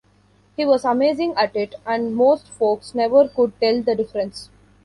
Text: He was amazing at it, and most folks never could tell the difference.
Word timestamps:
He 0.57 0.65
was 0.65 0.83
amazing 0.83 1.35
at 1.37 1.55
it, 1.55 1.75
and 1.85 2.15
most 2.15 2.47
folks 2.47 2.95
never 2.95 3.27
could 3.27 3.53
tell 3.61 3.83
the 3.83 3.93
difference. 3.93 4.49